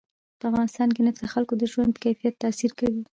[0.39, 3.03] په افغانستان کې نفت د خلکو د ژوند په کیفیت تاثیر کوي.